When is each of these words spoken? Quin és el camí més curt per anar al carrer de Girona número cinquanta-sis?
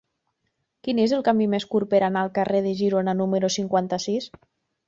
Quin 0.87 1.01
és 1.03 1.13
el 1.17 1.25
camí 1.27 1.47
més 1.51 1.67
curt 1.75 1.91
per 1.91 2.01
anar 2.07 2.25
al 2.25 2.33
carrer 2.39 2.65
de 2.69 2.75
Girona 2.81 3.15
número 3.23 3.55
cinquanta-sis? 3.61 4.31